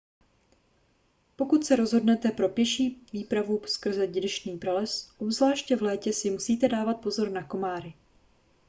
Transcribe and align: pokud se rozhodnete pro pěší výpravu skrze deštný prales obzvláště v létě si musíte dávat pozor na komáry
pokud 1.35 1.65
se 1.65 1.75
rozhodnete 1.75 2.31
pro 2.31 2.49
pěší 2.49 2.97
výpravu 3.13 3.61
skrze 3.67 4.07
deštný 4.07 4.57
prales 4.57 5.11
obzvláště 5.17 5.75
v 5.75 5.81
létě 5.81 6.13
si 6.13 6.29
musíte 6.31 6.67
dávat 6.69 7.01
pozor 7.01 7.29
na 7.29 7.43
komáry 7.43 7.93